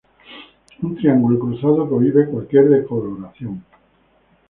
[0.81, 3.63] Un triángulo cruzado prohíbe cualquier decoloración.